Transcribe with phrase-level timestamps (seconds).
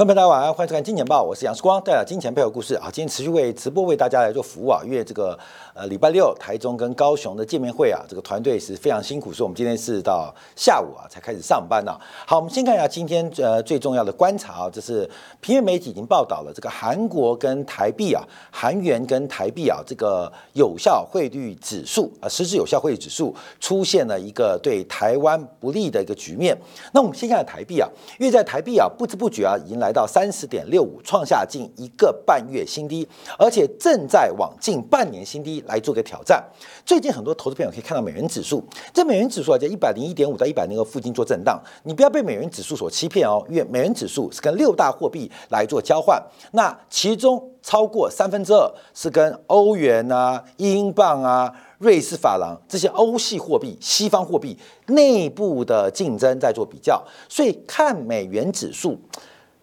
[0.00, 2.84] 朋友，大家晚安，欢迎收看《金钱报》，我是杨世光，带来金钱背后故事啊。
[2.90, 5.38] 今天持续为直播为大家来做服务啊，因为这个
[5.74, 11.92] 呃礼拜六台中跟高雄的见面会啊，这个团队是非常辛苦，所以我们今天是到下午啊才开始上班呢。
[12.26, 15.06] 好，我们先看一下今天呃最重要的观察啊，这是
[15.42, 26.56] 平面媒体已经报道了，这个韩国跟台币啊，韩元跟台币啊，这个有效汇率指数啊，实质有效汇率指数出现了一个对台湾不利的一个局面。
[26.94, 27.86] 那我们先看台币啊，
[28.18, 29.89] 因为在台币啊不知不觉啊迎来。
[29.90, 33.04] 来到三十点六五，创下近一个半月新低，
[33.36, 36.40] 而且正在往近半年新低来做个挑战。
[36.86, 38.62] 最近很多投资朋友可以看到美元指数，
[38.94, 41.60] 这美元指数啊在一百零一点五到一百零二附近做震荡。
[41.82, 51.52] 你不要被美元指数所欺骗哦，因为美元指数是跟六大货币来做交换，那其中超过三分之二是跟欧元啊、英镑啊。
[51.80, 54.54] 瑞士法郎这些欧系货币、西方货币
[54.88, 59.00] 内部的竞争在做比较，所以看美元指数。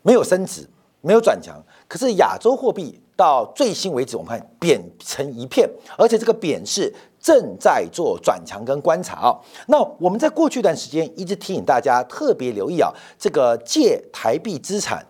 [0.07, 0.65] 没有升值，
[1.01, 9.35] 没有转强，可是亚洲货币到最新为止，我们看贬成一片，而且这个贬是正在做转强跟观察啊。
[9.67, 15.05] 那我们在过去一段时间一直提醒大家特别留意啊，这个借台币资产，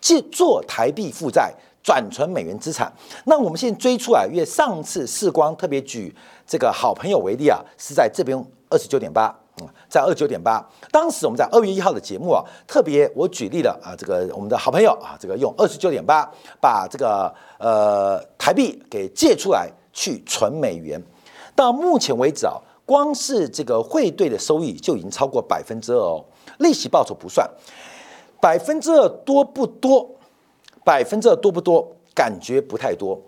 [0.00, 1.54] 借做台币负债
[1.84, 2.92] 转存美元资产。
[3.26, 6.12] 那我们现在追出来，因为上次世光特别举
[6.44, 8.36] 这个好朋友为例啊，是在这边
[8.70, 9.32] 二十九点八。
[9.88, 21.02] 在二九点八，当时我们在二月一号的节目啊，特别我举例了啊，这个我们的好朋友啊，这个用二十九点八把这个呃台币给借出来去存美元，
[21.54, 26.24] 到目前为止啊，光是这个汇兑的收益就已经超过百分之二哦，
[26.58, 27.48] 利息报酬不算，
[28.40, 30.08] 百分之二多不多？
[30.84, 31.96] 百分之二多不多？
[32.14, 33.20] 感觉不太多。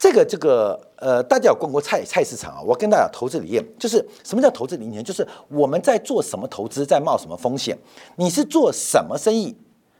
[0.00, 2.62] 这个这个呃，大家有逛过菜菜市场啊？
[2.62, 5.04] 我跟大家投资理念就是什么叫投资理念？
[5.04, 7.76] 就是我们在做什么投资，在冒什么风险。
[8.16, 9.54] 你是做什么生意，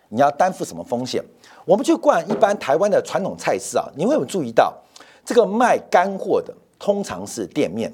[0.09, 1.23] 你要担负什么风险？
[1.67, 4.75] 我们去逛一般台湾的传统菜市啊，你会有注意到，
[5.23, 7.93] 这个卖干货的通常是店面，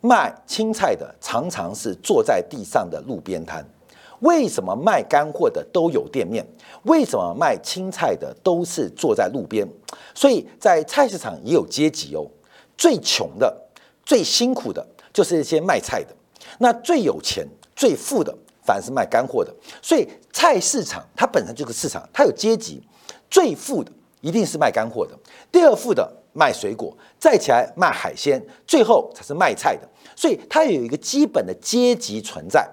[0.00, 3.64] 卖青菜的常常是坐在地上的路边摊。
[4.20, 6.46] 为什么卖干货的都有店面？
[6.84, 9.66] 为什么卖青菜的都是坐在路边？
[10.14, 12.26] 所以在菜市场也有阶级哦。
[12.78, 13.54] 最穷的、
[14.04, 16.14] 最辛苦的，就是一些卖菜的；
[16.58, 18.32] 那最有钱、最富的，
[18.62, 19.54] 反而是卖干货的。
[19.80, 22.82] 所以菜市场它本身就是市场，它有阶级。
[23.28, 23.90] 最富的
[24.20, 25.18] 一定是卖干货的，
[25.50, 29.88] 第二富的卖水果，再起来卖海鲜，最后才是卖菜的。
[30.14, 32.68] 所以它有一个基本的阶级存在。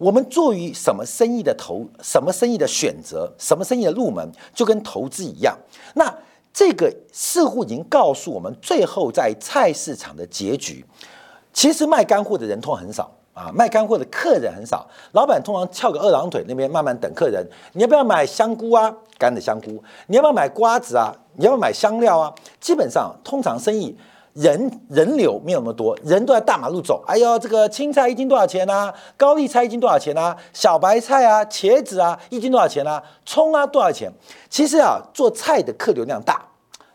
[0.00, 5.54] 我们做于什么生意的投，什么生意的选择，什么生意的入门，就跟投资一样。
[5.94, 6.10] 那
[6.54, 10.82] 这个似乎已经告诉我们，最后在菜市场的结局，
[11.52, 17.46] 其实卖干货的人通常很少啊，卖干货的客人很少，老板通常翘个二郎腿那边慢慢等客人。
[17.74, 18.90] 你要不要买香菇啊？
[19.18, 19.84] 干的香菇？
[20.06, 21.14] 你要不要买瓜子啊？
[21.36, 22.34] 你要不要买香料啊？
[22.58, 23.94] 基本上，通常生意。
[24.32, 27.02] 人人流没有那么多，人都在大马路走。
[27.06, 28.92] 哎呦，这个青菜一斤多少钱呢？
[29.16, 30.36] 高丽菜一斤多少钱呢？
[30.52, 33.02] 小白菜啊，茄子啊，一斤多少钱呢？
[33.26, 34.10] 葱啊，多少钱？
[34.48, 36.44] 其实啊，做菜的客流量大，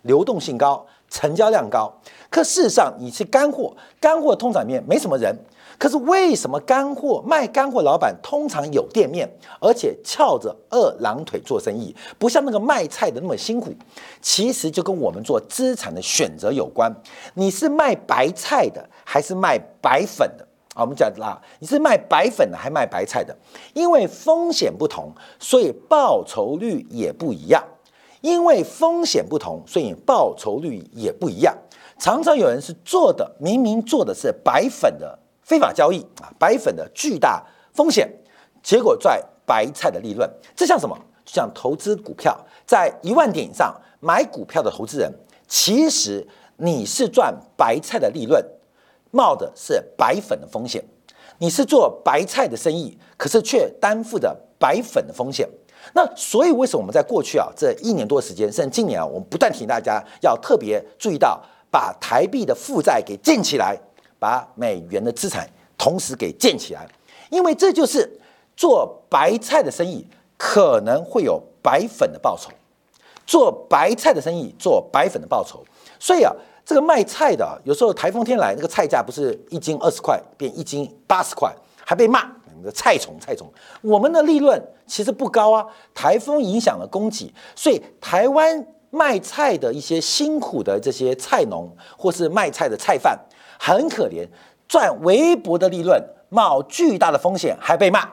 [0.03, 1.91] 流动性高，成交量高。
[2.29, 5.38] 可事实上，你是干货，干货通常面没什么人。
[5.78, 13.74] 可是为什么干货卖干货老板通常有店面，而且翘着二郎腿做生意，不像那个卖菜的那么辛苦？
[14.22, 16.94] 其实就跟我们做资产的选择有关。
[17.34, 20.47] 你是卖白菜的还是卖白粉的？
[20.75, 23.36] 啊，我们讲啦，你是卖白粉的还卖白菜的？
[23.74, 27.63] 因为风险不同，所以报酬率也不一样。
[28.22, 31.56] 因为风险不同，所以报酬率也不一样。
[32.00, 35.19] 常常有人是做的，明明做的是白粉的。
[35.45, 38.11] 非法交易啊，白粉的巨大风险，
[38.63, 40.97] 结果赚白菜的利润，这像什么？
[41.23, 42.35] 就像投资股票，
[42.66, 45.11] 在一万点以上买股票的投资人，
[45.47, 48.44] 其实你是赚白菜的利润，
[49.11, 50.83] 冒的是白粉的风险。
[51.38, 55.47] 你是做白菜的生意，可是却担负着白粉的风险。
[55.94, 61.39] 那所以为什么我们在过去啊这一年多时间，甚至今年啊，我们不断提醒大家要特别注意到，
[61.69, 63.77] 把台币的负债给建起来。
[64.25, 66.88] 把美元的资产同时给建起来，
[67.30, 68.10] 因为这就是
[68.57, 70.04] 做白菜的生意
[70.36, 72.50] 可能会有白粉的报酬。
[73.27, 75.63] 做白菜的生意做白粉的报酬，
[76.00, 76.33] 所以啊，
[76.66, 81.54] 这个卖菜的有时候台风天来，那个菜价不是一斤二十块变一斤八十块，
[81.86, 82.27] 还被骂
[82.74, 83.48] 菜虫菜虫。
[83.81, 85.63] 我们的利润其实不高啊，
[85.94, 93.16] 台风影响了供给，所以台湾卖菜的一些辛苦的这些菜农或是卖菜的菜贩。
[93.60, 94.28] 很可怜，
[94.68, 98.07] 赚微薄的利润，冒巨大的风险还被骂。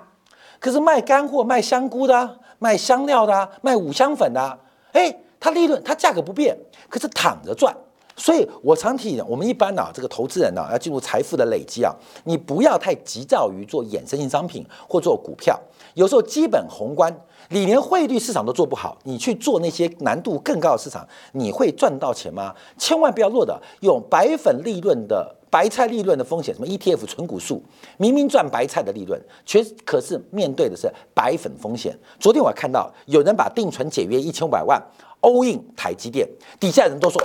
[0.59, 4.59] 可是卖干货、卖香菇的、卖香料的、卖五香粉的，
[4.93, 6.57] 哎，它利润它价格不变，
[6.89, 7.75] 可是躺着赚。
[8.17, 11.95] 所以我常提醒我们一般呢，这个投资人呢，要进入财富的累积啊，
[12.25, 15.59] 你不要太急躁于做衍生性商品或做股票。
[15.95, 17.15] 有时候基本宏观，
[17.51, 22.55] 你连汇率市场都做不好，你去做那些难度更高的市场，你会赚到钱吗？
[22.79, 27.63] 千万不要落的用白粉利润的白菜利润的风险，什么 ETF 纯股数，
[27.99, 31.99] 明明赚白菜的利润，却可是面对的是白粉风险。
[32.19, 34.83] 昨天我看到有人把定存解约一千五百万
[35.21, 36.27] ，all in 台积电，
[36.59, 37.21] 底下人都说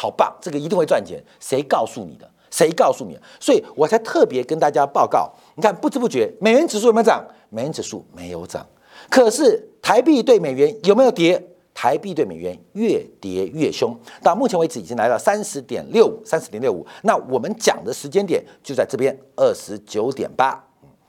[0.00, 1.20] 好棒，这个一定会赚钱。
[1.40, 2.30] 谁告诉你的？
[2.52, 3.22] 谁告诉你的？
[3.40, 5.28] 所以我才特别跟大家报告。
[5.56, 7.26] 你看，不知不觉美元指数有没有涨？
[7.48, 8.64] 美元指数没有涨，
[9.10, 11.44] 可是台币对美元有没有跌？
[11.74, 16.86] 台币对美元越跌越凶，到目前为止已经来到三十点六五，三十点六五。
[17.02, 20.60] 那我们讲的时间点就在这边二十九点八，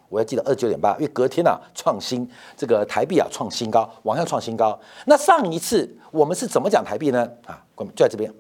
[0.10, 4.80] 我要记得二十九点八，因为隔天啊创新，这个台币啊创新高，往上创新高。
[5.06, 7.28] 那上一次我们是怎么讲台币呢？
[7.46, 7.66] 啊，
[7.96, 8.32] 就在这边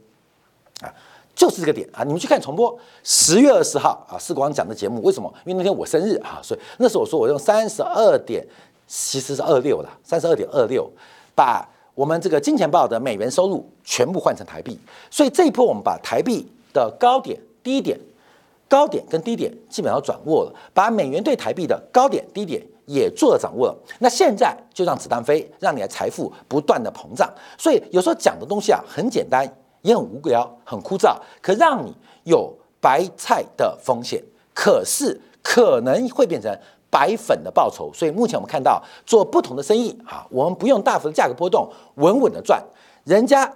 [0.81, 0.93] 啊。
[1.35, 2.03] 就是这个点啊！
[2.03, 5.33] 你们去看重播，十月二十号啊，世光讲的节目，为什么？
[5.45, 8.45] 因为那天我生日啊，所以那时候我说我用三十二点，
[8.85, 10.91] 其实是二六了，三十二点二六，
[11.33, 11.65] 把
[11.95, 14.77] 我们这个金钱豹的美元收入全部换成台币，
[15.09, 17.97] 所以这一波我们把台币的高点、低点、
[18.67, 23.75] 高点跟低点基本上掌握了，把美元对台币的高点、低点也做了掌握了。
[23.99, 27.33] 那现在就让子弹飞，让你的财富不断的膨胀。
[27.57, 29.49] 所以有时候讲的东西啊，很简单。
[29.81, 34.23] 也很无聊，很枯燥，可让你有白菜的风险，
[34.53, 36.53] 可是可能会变成
[36.89, 37.91] 白粉的报酬。
[37.93, 42.63] 所以目前我们看到做不同的生意啊，我们不用大幅的价格波动，稳稳的赚。
[43.05, 43.51] 人家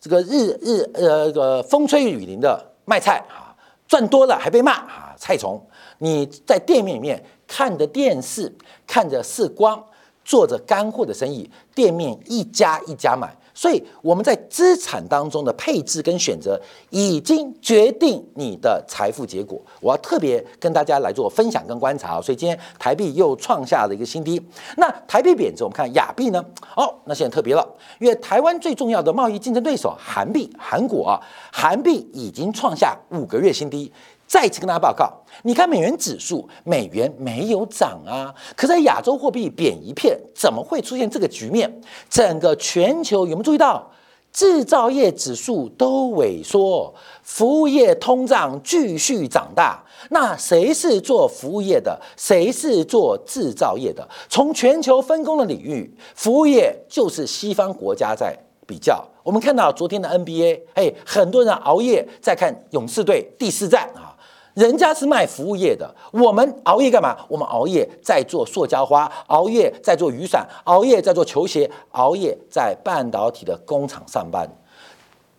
[0.00, 3.54] 这个日日呃这个风吹雨淋的卖菜啊，
[3.86, 5.60] 赚多了还被骂啊，菜虫。
[5.98, 8.52] 你在店面里面看着电视，
[8.86, 9.82] 看着视光，
[10.24, 13.32] 做着干货的生意，店面一家一家买。
[13.54, 16.60] 所以我们在资产当中的配置跟选择，
[16.90, 19.60] 已经决定你的财富结果。
[19.80, 22.20] 我要特别跟大家来做分享跟观察。
[22.20, 24.40] 所以今天台币又创下了一个新低。
[24.76, 26.44] 那台币贬值，我们看亚币呢？
[26.76, 27.66] 哦，那现在特别了，
[27.98, 31.20] 因为台湾最重要的贸易竞争对手韩币，韩国啊，
[31.52, 33.92] 韩币已经创下五个月新低。
[34.32, 35.12] 再一次跟大家报告，
[35.42, 41.70] 你看美元指数，美元没有涨啊，可在亚洲货币贬一片，怎么会出现这个局面？
[42.08, 43.90] 整个全球有没有注意到，
[44.32, 49.84] 制造业指数都萎缩，服务业通胀继续长大？
[50.08, 52.00] 那谁是做服务业的？
[52.16, 54.08] 谁是做制造业的？
[54.30, 58.34] 从全球分工的领域，服务业就是西方国家在
[58.66, 59.06] 比较。
[59.22, 64.08] 我们看到昨天的 NBA，哎，很多人熬夜在看勇士队第四战啊。
[64.54, 67.16] 人家是卖服务业的，我们熬夜干嘛？
[67.28, 74.46] 我们熬夜在做塑胶花，熬夜在做雨伞，熬夜在做球鞋，熬夜在半导体的工厂上班。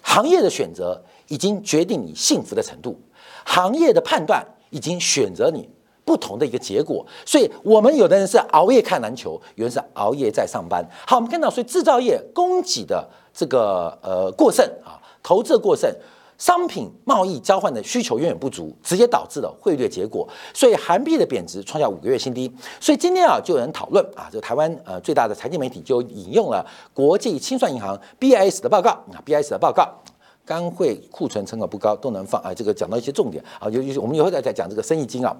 [0.01, 3.00] 行业的选择已经决定你幸福的程度，
[3.45, 5.69] 行业的判断已经选择你
[6.04, 7.06] 不同的一个结果。
[7.24, 10.83] 所以，我们有的人是熬夜看篮球，有人是熬夜在上班。
[11.06, 15.95] 好，我们看到，所以制造业供给的这个呃过剩啊，投资的过剩。
[16.44, 22.54] 商品贸易交换的需求远远不足，直接导致了汇率结果，所以韩币的贬值创下五个月新低。
[22.81, 29.88] 所以今天啊，就有人讨论啊，这台湾呃最大的财经媒体就引用了国际清算银行 BIS 的报告啊，BIS 的报告，
[30.45, 35.33] 干汇库存成本不高都能放啊，这个讲到一些重点啊，尤其是我们以后再再讲这个生意经啊。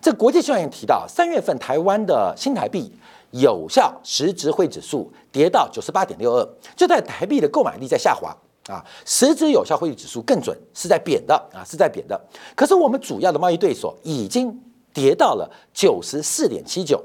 [0.00, 2.92] 这国际清算银行提到，三月份台湾的新台币
[3.32, 8.32] 有效实质汇指数跌到九十八点六二，就在台币的购买力在下滑。
[8.68, 12.18] 啊，实质有效汇率指数更准，是在贬的啊，是在贬的。
[12.56, 14.58] 可是我们主要的贸易对手已经
[14.92, 16.98] 跌到了九十四点七九。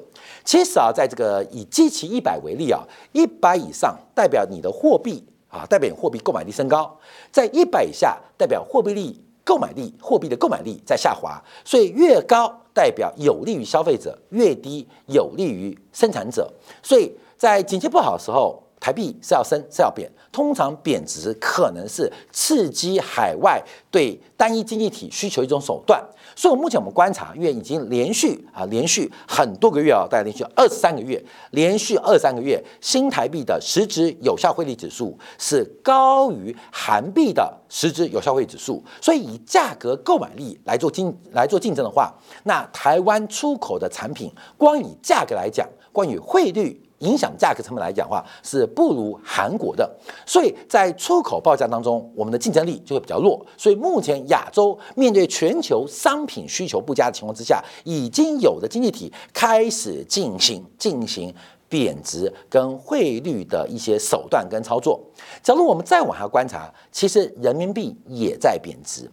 [0.46, 6.98] 其实啊，在这个以基期一百为例啊，一百以上代表你的货币啊，代表你货币购买力升高；
[7.30, 11.44] 在一百以下，代表货币力购买力货币的购买力在下滑。
[11.66, 16.50] 所以越高代表有利于消费者，越低有利于生产者。
[16.82, 18.64] 所以在经济不好的时候。
[18.80, 26.02] 台币是要升是要贬，通常贬值可能是刺激海外对单一经济体需求一种手段。
[26.36, 31.22] 所以，目前我们观察，因为已经连续啊连续很多个月啊，大概连续二十三个月，
[31.52, 38.82] 连续二三个月，新台币的实质有效汇率指数是高于韩币的实质有效汇率指数。
[39.02, 46.82] 所以，以价格购买力来做竞来做竞争的话，那台湾出口的产品，光以价格来讲，关于汇率。
[47.00, 49.90] 影响价格成本来讲的话是不如韩国的，
[50.26, 53.46] 所以在出口报价当中，我们的竞争力就会比较弱。
[53.58, 61.34] 所以目前亚洲面对全球商品需求不佳的情况之下，已经有的经济体开始进行进行
[61.68, 65.00] 贬值跟汇率的一些手段跟操作。
[65.42, 69.10] 假如我们再往下观察，其实人民币也在贬值。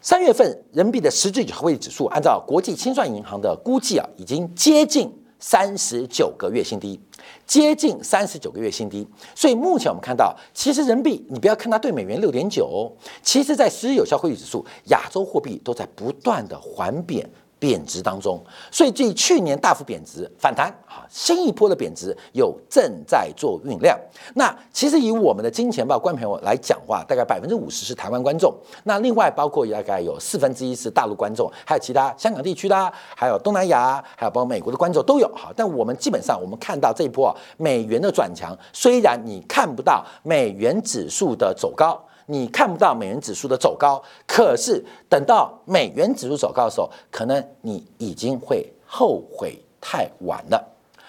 [0.00, 6.98] 三月份人民币的实质汇率指数，按照国际清算银行的估计啊，已经接近三十九个月新低，
[7.46, 9.06] 接近三十九个月新低。
[9.34, 12.90] 所以目前我们看到，其实人民币，你不要看它对美元六点九，
[13.22, 17.28] 其实在实际有效汇率指数，亚洲货币都在不断的缓贬。
[17.58, 23.98] 贬值当中，所以继去年大幅贬值反弹啊，新一波的贬值有正在做酝酿。
[24.34, 35.52] 那其实以我们的金钱报观众朋友来讲话，大概百分之五十是台湾观众，那另外包括大概有四分之一是大陆观众，还有其他香港地区的，还有东南亚，还有包括美国的观众都有哈。
[35.56, 42.00] 但我们基本上我们看到这一波美元的转强，虽然你看不到美元指数的走高。
[42.30, 50.62] 你看不到美元指数的走高，可是等到美元指数走高的时候，可能你已经会后悔太晚了，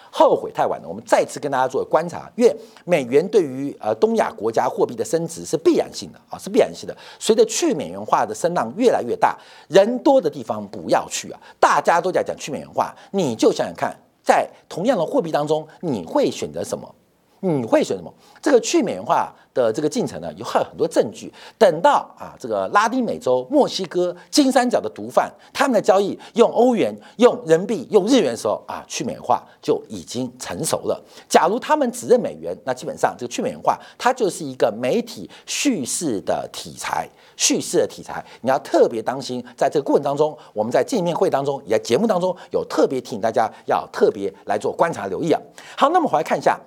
[0.09, 0.87] 后悔太晚了。
[0.87, 6.95] 我们再次跟大家做观察，因为美元对于呃东亚国家货币的升值是必然性的啊，是必然性的。
[7.19, 16.95] 随着去美元化的声浪越来越大，人多的地方不要去啊，大家都在讲去美元化，你就想想看，在同样的货币当中，你会选择什么？
[17.41, 18.13] 你会选什么？
[18.41, 21.31] 这个去美元化的这个进程呢，有很很多证据。
[21.57, 31.01] 等到啊，这个拉丁美洲、墨西哥、金三角的毒贩，他们的交易用欧元、用人民币、用日元的时候啊，去美元化就已经成熟了。
[31.27, 38.23] 假如他们只认美元，那基本上这个去美元化，它就是一个媒体叙事的题材，叙事的题材。
[38.41, 45.41] 你要特别当心，在这个过程当中，我们在见面会当中，也在节目当中有特别提醒大家要特别来做观察留意啊。
[45.75, 46.59] 好，那么我来看一下。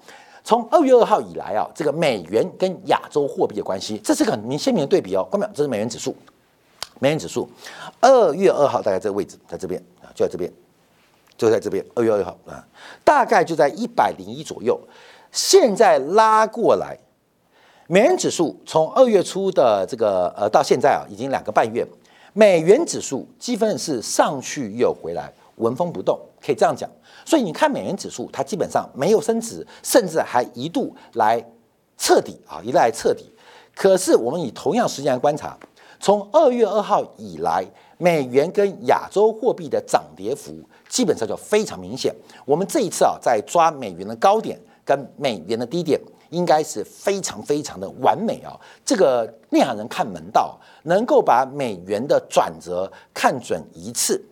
[0.45, 5.27] 从二月二号以来啊，这个美元跟亚洲货币的关系，这是个很明鲜明的对比哦。
[5.31, 6.15] 关表，这是美元指数，
[6.99, 7.49] 美元指数，
[8.01, 10.53] 二月二号大概这个位置，在这边啊，就在这边，
[11.37, 11.85] 就在这边。
[11.95, 12.67] 二月二号啊，
[13.05, 14.79] 大概就在一百零一左右。
[15.31, 16.99] 现在拉过来，
[17.87, 21.87] 美元指数从二月初的这个呃到现在啊，已经两个半月，
[22.33, 26.89] 美元指数基本是上去又回来，纹风不动，可以这样讲。
[27.25, 31.45] 所以你看美元指数，它基本上没有升值，甚至还一度来
[31.97, 33.33] 彻底啊，一来彻底。
[33.75, 35.57] 可是我们以同样时间来观察，
[35.99, 37.65] 从二月二号以来，
[37.97, 40.53] 美元跟亚洲货币的涨跌幅
[40.89, 42.15] 基本上就非常明显。
[42.45, 45.99] 我们这一次啊，在抓美元的高点跟美元的低点，
[46.31, 48.59] 应该是非常非常的完美啊。
[48.85, 54.23] 这个内行人看门道，能够把美元的转折看准一次，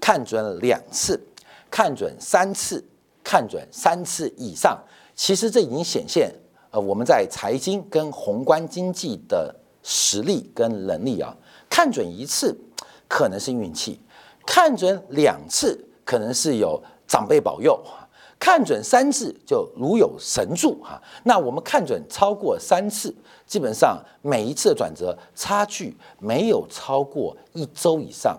[0.00, 1.20] 看准两次。
[1.72, 2.84] 看准三次，
[3.22, 4.76] 看准三次以上，
[5.14, 6.34] 其实这已经显现，
[6.72, 9.54] 呃，我们在财经跟宏观经济的
[9.84, 11.32] 实力跟能力啊。
[11.68, 12.52] 看准一次
[13.06, 14.00] 可能是运气，
[14.44, 17.80] 看准两次可能是有长辈保佑，
[18.36, 21.00] 看准三次就如有神助哈。
[21.22, 23.14] 那我们看准超过三次，
[23.46, 28.36] 基本上每一次的转折差距没有超过一周以上，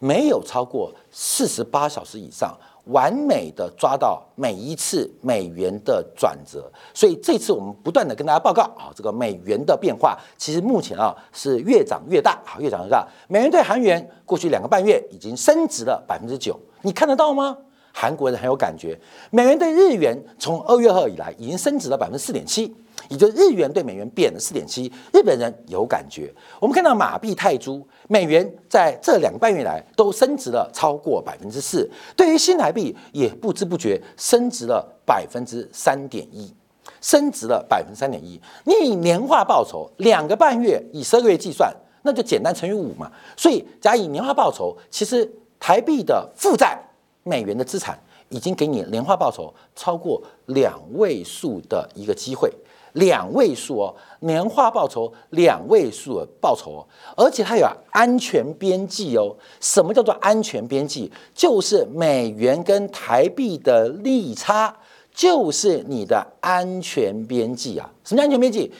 [0.00, 2.52] 没有超过四十八小时以上。
[2.86, 13.06] 完美的抓到每一次美元的转折，所以这次我们不断的跟大家报告啊，这个美元的变化其实目前啊是越涨越大啊，越涨越大。
[13.28, 17.56] 美元对韩元过去两个半月已经升值了百分之九，你看得到吗？
[17.92, 18.98] 韩国人很有感觉。
[19.30, 22.74] 美元对日元从二月二以来已经升值了百分之四点七。
[23.10, 26.32] 也就日元对美元贬了四点七，日本人有感觉。
[26.60, 36.54] 我们看到马币、泰铢、美元在这两个半月来都升值了超过百分之四，对于新台币也不知不觉升值了百分之三点一，
[37.00, 38.40] 升值了百分之三点一。
[38.64, 43.10] 你以年化报酬两个半月以十二个月计算，那就简单乘以五嘛。
[43.36, 46.78] 所以假以年化报酬，其实台币的负债，
[47.24, 47.98] 美元的资产
[48.28, 52.48] 已经给你年化报酬超过两位数的一个机会。
[52.94, 59.34] 两位数哦，年化报酬两位数的报酬哦，而且它有安全边际哦。
[59.60, 61.10] 什么叫做安全边际？
[61.34, 64.76] 就是美元跟台币的利差，
[65.12, 67.90] 就是你的安全边际啊。
[68.04, 68.70] 什么叫安全边际？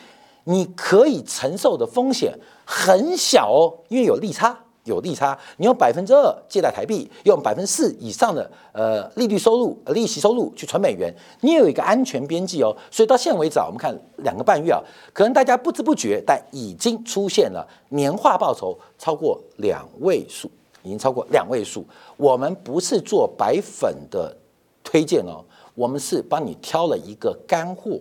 [0.45, 4.59] 你可以承受的风险很小哦，因为有利差。
[4.85, 12.75] 有利差，你用百分之二借贷台币，用百分之四以上的呃利率收入、利息收入去存美元，你有一个安全边际哦。
[12.91, 14.81] 所以到现在为止啊，我们看两个半月啊，
[15.13, 20.51] 可能大家不知不觉，但已经出现了年化报酬超过两位数，
[20.83, 21.87] 已经超过两位数。
[22.17, 24.35] 我们不是做白粉的
[24.83, 25.45] 推荐哦，
[25.75, 28.01] 我们是帮你挑了一个干货，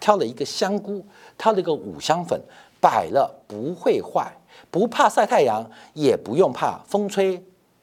[0.00, 1.04] 挑了一个香菇，
[1.38, 2.40] 挑了一个五香粉，
[2.80, 4.36] 摆了不会坏。
[4.70, 7.34] 不怕晒太阳，也不用怕风吹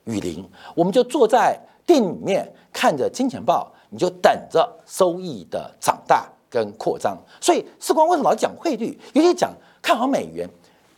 [0.06, 7.18] 雨淋，我们就坐在店里面看着金钱豹，你就等着收益的长大跟扩张。
[7.42, 10.48] 所以世光为什么老讲汇率，尤其讲看好美元？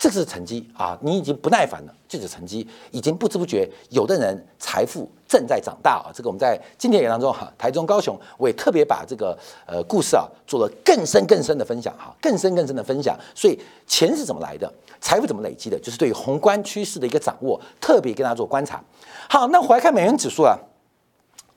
[0.00, 0.98] 这是成绩啊！
[1.02, 6.08] 你已经不耐烦了，这是成绩，已经不知不觉，有的人财富正在长大啊！
[6.14, 13.14] 这个我们在今天演当中哈，台中、高雄，我也特别把这个呃故事啊做了更深更深的分享哈，更深更深的分享。
[13.34, 18.82] 所以钱是怎么来的，财富怎么累积的，就是对宏观趋势的一个掌握，特别跟大家做观察。
[19.28, 20.56] 好，那回来看美元指数啊。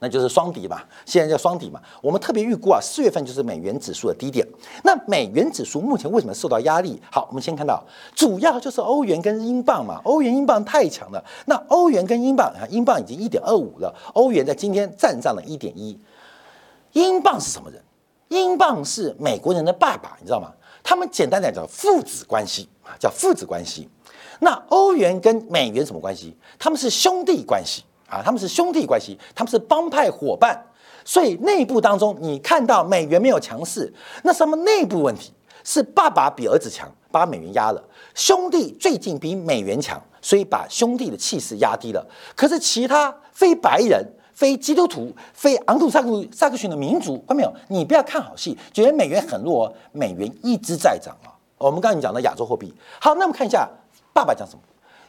[0.04, 1.82] 那就是双底嘛，现在叫双底嘛。
[2.02, 4.46] 我们特别预估啊，四月份就是美元指数的低点。
[4.84, 7.02] 那美元指数目前为什么受到压力？
[7.10, 7.82] 好，我们先看到，
[8.14, 10.02] 主要就是欧元跟英镑嘛。
[10.04, 11.24] 欧元、英镑太强了。
[11.46, 15.98] 那欧元跟英镑啊，英镑已经一点二五了，欧元在今天站上了一点一。
[16.92, 17.82] 英镑是什么人？
[18.28, 20.52] 英镑是美国人的爸爸，你知道吗？
[20.84, 23.88] 他们简单点叫父子关系啊，叫父子关系。
[24.42, 26.36] 那欧元跟美元什么关系？
[26.60, 27.86] 他们是兄弟关系。
[28.14, 30.64] 啊，他们是兄弟关系，他们是帮派伙伴，
[31.04, 33.92] 所以内部当中你看到美元没有强势，
[34.24, 35.34] 那什么内部问题？
[35.64, 37.82] 是爸爸比儿子强，把美元压了。
[38.14, 42.06] 兄弟最近比美元强，所以把兄弟的气势压低了。
[42.36, 47.54] 可是其他非白人、非基督徒、非昂土萨克萨克逊的民族，看到没有？
[47.70, 51.32] 你不要看好戏，觉得美元很弱，美元一直在涨啊。
[51.58, 53.66] 我们刚才讲的亚洲货币，好，那我们看一下
[54.14, 54.60] 爸爸讲什么？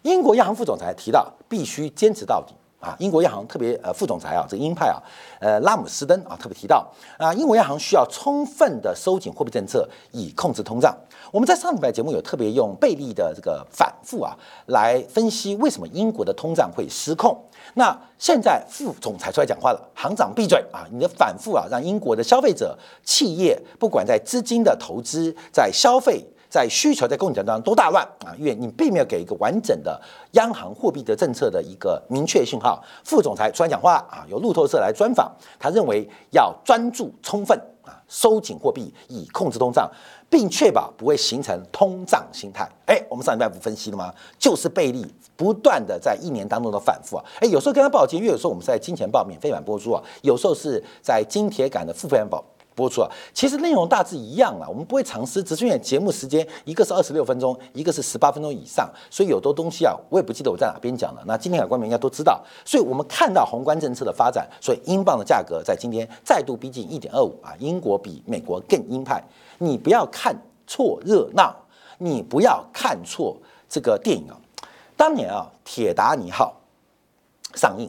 [0.03, 2.55] 英国央行副总裁提到，必须坚持到底。
[2.85, 5.01] 啊，英国央行特别呃副总裁啊，这个鹰派啊，
[5.41, 6.87] 呃拉姆斯登啊特别提到
[7.19, 10.95] 啊，英国央行需要充分的收紧货币政策以控制通胀。
[11.33, 14.37] 我们在上礼拜节目有特别用贝利的这个反复啊
[14.67, 17.35] 来分析为什么英国的通胀会失控。
[17.73, 20.87] 那现在副总裁出来讲话了，行长闭嘴啊！
[20.93, 26.23] 你的反复啊，让英国的消费者、企业不管在资金的投资、在消费。
[26.55, 30.01] 在需求在供给当中都大乱啊，因为你并没有给一个完整的
[30.35, 32.81] 央行货币的政策的一个明确信号。
[33.03, 39.91] 副总裁出来讲话啊，由路透社来专访，他认为要专注充分啊，收紧货币以控制通胀，
[40.31, 42.71] 并确保不会形成通胀心态。
[42.87, 44.15] 哎，我们上礼拜不分析了吗？
[44.39, 45.05] 就是贝利
[45.37, 47.25] 不断的在一年当中的反复啊。
[47.41, 52.45] 哎，有时候跟他报金，因为有时候我们在金钱报免费版播出啊，有时候是在金铁杆的付费版报。
[52.75, 61.23] 播出啊，其实内容大致一样啊，我们不会尝试，只是因为节目时间一个是二十六分钟，一个是十八分钟以上，所以有多东西啊，我也不记得我在哪边讲了。
[61.27, 69.23] 那今天海关民应该都知道，所以我们看到宏观政策的发展，所以英镑的价格在今天再度逼近一点二五啊，英国比美国更鹰派。
[69.59, 71.55] 你不要看错热闹，
[71.99, 73.37] 你不要看错
[73.69, 74.37] 这个电影啊。
[74.97, 76.61] 当年啊，《铁达尼号》
[77.61, 77.89] 上映，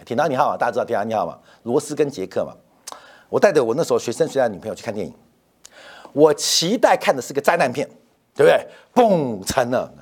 [0.04, 1.38] 《铁达尼号》啊，大家知道《铁达尼号》吗？
[1.62, 2.52] 罗斯跟杰克嘛。
[3.28, 5.12] 我带着我那时候学生时代女朋友去看电影，
[6.12, 7.88] 我期待看的是个灾难片，
[8.34, 8.66] 对不对？
[8.94, 9.92] 嘣，成了，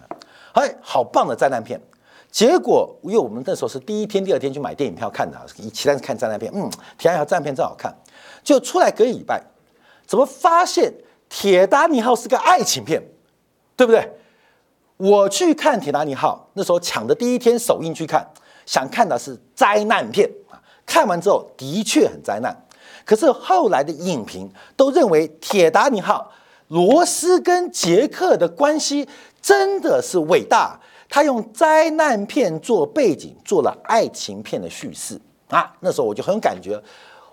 [0.52, 1.80] 哎，好棒的灾难片。
[2.30, 5.40] 结果因为我们那时候是第一天、第二天去买电影票看的，
[5.72, 6.50] 期待看灾难片。
[6.54, 7.94] 嗯，铁达尼号灾难片真好看。
[8.42, 9.42] 就出来隔一礼拜，
[10.04, 10.92] 怎么发现
[11.28, 13.02] 铁达尼号是个爱情片，
[13.76, 14.10] 对不对？
[14.96, 18.28] 我去看铁达尼号，那时候抢的第一天首映去看，
[18.66, 20.60] 想看的是灾难片啊。
[20.84, 22.54] 看完之后的确很灾难。
[23.04, 26.32] 可是后来的影评都认为，铁达尼号
[26.68, 29.06] 罗斯跟杰克的关系
[29.42, 30.80] 真的是伟大。
[31.06, 35.72] 他用灾难片做背景，做了爱情片的叙事啊。
[35.78, 36.82] 那时候我就很有感觉，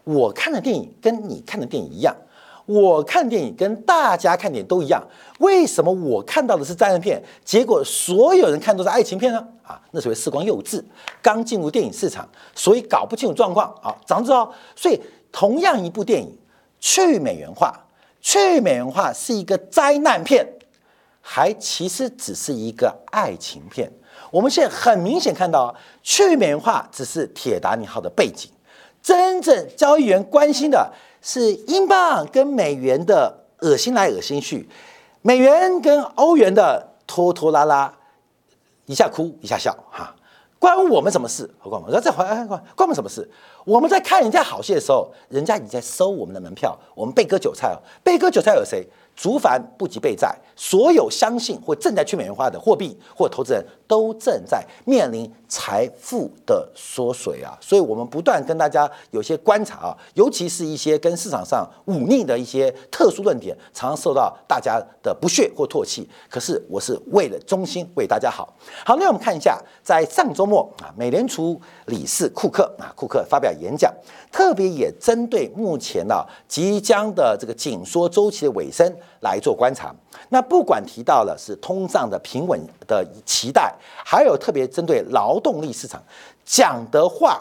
[0.03, 2.15] 我看的电影跟你看的电影一样，
[2.67, 5.01] 我看电影跟大家看电影都一样。
[5.39, 9.43] 为什么我看到的是灾难片，结果所有人看都是爱情片呢？
[9.63, 10.83] 啊，那时候时光幼稚，
[11.19, 13.95] 刚进入电影市场，所以搞不清楚状况啊。
[14.05, 15.01] 早知道，所以。
[15.31, 16.37] 同样一部电影，
[16.79, 17.73] 去美元化，
[18.21, 20.47] 去美元化是一个灾难片，
[21.21, 23.91] 还其实只是一个爱情片。
[24.29, 28.49] 我们现在很明显看到，去美元化只是铁达尼号的背景，
[29.01, 34.69] 真正交易员关心的是英镑跟美元的恶心来恶心去，
[35.21, 37.93] 美元跟欧元的拖拖拉拉，
[38.85, 40.15] 一下哭一下笑，哈。
[40.61, 41.49] 关我们什么事？
[41.57, 43.27] 何况我说再回来，关关我们什么事？
[43.65, 47.81] 我们在看人家好戏的时候，人家已经在收我们的门票，我们被割韭菜哦。
[48.03, 48.87] 被割韭菜有谁？
[49.21, 57.55] 竹凡不及备债，所有相信或正在去美元化的货币或投资人都正在面临财富的缩水啊！
[57.61, 66.09] 所以，我们不断跟大家有些观察啊，尤其是一些跟市场上忤逆的一些特殊论点，常常受到大家的不屑或唾弃。
[66.27, 68.51] 可是，我是为了中心，为大家好。
[68.83, 73.93] 好，那我们看一下，在上周末啊，美联储理事库克啊，库克发表演讲，
[74.31, 78.91] 特别也针对目前呢即将的这个紧缩周期的尾声。
[79.19, 79.93] 来做观察，
[80.29, 86.01] 那不管提到了是通胀的平稳的期待，还有特别针对劳动力市场
[86.43, 87.39] 讲的话，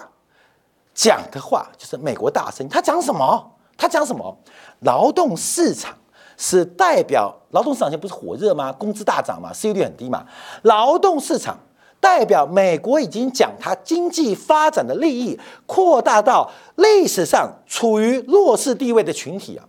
[0.92, 3.52] 讲的话就是美国大声，他讲什么？
[3.78, 4.36] 他讲什么？
[4.80, 5.96] 劳动市场
[6.36, 8.70] 是代表劳动市场现在不是火热吗？
[8.72, 10.26] 工资大涨嘛，失业率很低嘛。
[10.62, 11.58] 劳动市场
[11.98, 19.64] 代表美国已经将它经济发展的利益扩大到历史上处于弱势地位的群体啊。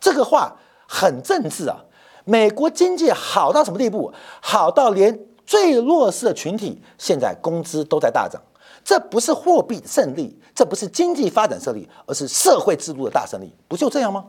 [0.00, 0.56] 这个话
[0.88, 1.84] 很政治啊。
[2.24, 4.12] 美国经济好到什么地步？
[4.40, 8.40] 好到连最弱势的群体现在工资都在大涨。
[8.82, 14.24] 这不是货币胜利，这不是经济发展胜利，而是社会制度的大胜利，不就这样吗？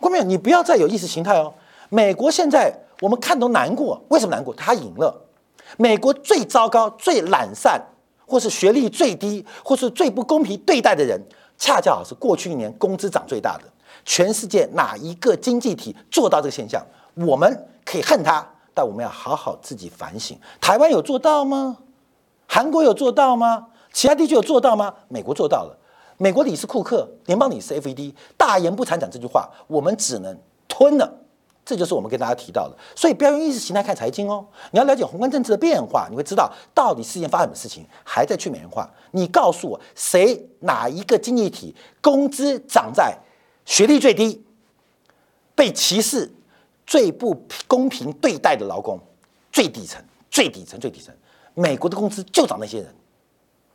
[0.00, 1.52] 郭明，你不要再有意识形态哦。
[1.90, 4.54] 美国现在我们看都难过，为什么难过？
[4.54, 5.14] 他赢了。
[5.76, 7.80] 美国最糟糕、最懒散，
[8.26, 11.20] 或是学历最低，或是最不公平对待的人，
[11.58, 13.64] 恰恰好是过去一年工资涨最大的。
[14.04, 16.84] 全世界哪一个经济体做到这个现象？
[17.14, 20.38] 我们可以恨他，但我们要好好自己反省。
[20.60, 21.78] 台湾有做到吗？
[22.46, 23.68] 韩国有做到吗？
[23.92, 24.94] 其他地区有做到吗？
[25.08, 25.78] 美国做到了。
[26.16, 30.36] 美国理事库克，联邦理事 FED 大言不惭讲这句话，我们只能
[30.68, 31.12] 吞了。
[31.64, 32.76] 这就是我们跟大家提到的。
[32.94, 38.88] 所以不要用意识形态看财经哦，你要了解宏观政治的变化，你会知道到底事件发生什么事情，还在去美元化。
[39.12, 43.16] 你告诉我，谁哪一个经济体工资涨在
[43.64, 44.44] 学历最低、
[45.54, 46.30] 被歧视、
[46.86, 48.98] 最不公平对待的劳工
[49.52, 51.14] 最底层、最底层、最底层？
[51.54, 52.94] 美国的工资就涨那些人。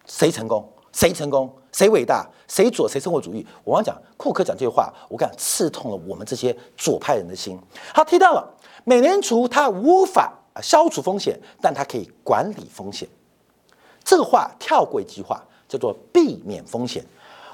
[0.06, 0.68] 谁成功？
[0.92, 1.52] 谁成功？
[1.72, 2.28] 谁伟大？
[2.48, 2.90] 谁左？
[2.90, 3.46] 谁生活主义？
[3.64, 7.60] 我刚讲库克讲这句话，我讲刺痛了我们这些左派人的心。
[7.94, 8.52] 他提到了
[8.84, 13.08] 美联储，它无法消除风险，但它可以管理风险。
[14.04, 17.06] 这个话跳过一句话，叫做避免风险。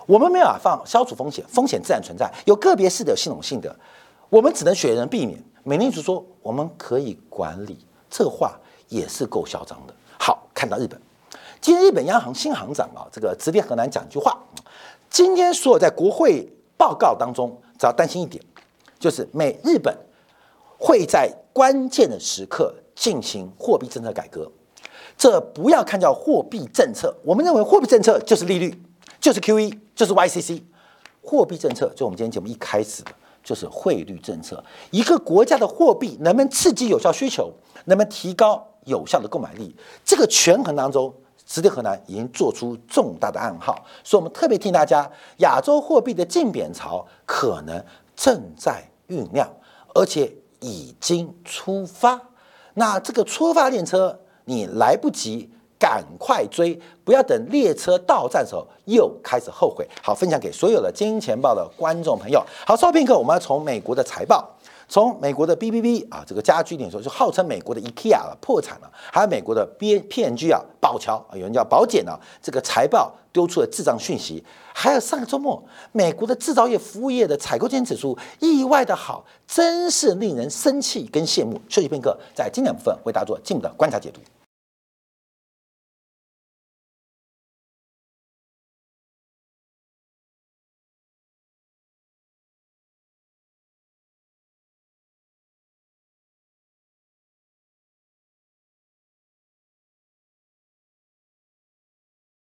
[0.06, 3.76] 我们没有法放消除风险，风险自然存在，有个别是的有系统性的，
[4.30, 5.44] 我们只能选人避免。
[5.64, 8.56] 美联储说我们可以管理，这话
[8.88, 9.94] 也是够嚣张的。
[10.20, 11.00] 好，看到日本。
[11.60, 14.38] 今天日本央行新行长啊，这个直隶河南讲一句话：
[15.10, 18.44] 今天所有在国会报告当中，只要担心一点，
[19.00, 19.98] 就是美日本
[20.78, 24.52] 会在关键的时刻进行货币政策改革。
[25.18, 28.84] 这不要看叫货币政策，我们认为货币政策就是利率，
[29.26, 30.62] 就是 QE，就是 YCC。
[31.24, 33.12] 货币政策就我们今天节目一开始的，
[33.44, 34.64] 就是汇率政策。
[34.92, 37.52] 一个国家的货币能不能刺激有效需求，
[37.86, 41.12] 能不能提高有效的购买力，这个权衡当中。
[41.48, 47.84] 实体河南已经做出重大的暗号，所以我们特别提醒大家，亚洲货币的竞贬潮可能
[48.16, 49.48] 正在酝酿，
[49.96, 52.20] 而且已经出发。
[52.76, 59.88] 那这个出发列车，你来不及，赶快追，不要等列车到站的时候又开始后悔。
[60.02, 62.44] 好，分享给所有的金钱报的观众朋友。
[62.66, 64.50] 好，稍片刻，我们要从美国的财报。
[64.88, 74.44] 从美国的 B B B 啊，这个家居连锁就号称美国的 IKEA 了，破产了；还有美国的 B P N G 啊，宝桥啊，有人叫宝简啊，这个财报丢出了智障讯息；
[74.76, 75.60] 还有上个周末，
[75.92, 81.60] 美国的制造业、服务业的采购经理指数意外的好，真是令人生气跟羡慕。
[81.68, 84.22] 休息片刻，在经典部分为大家做进一步的观察解读。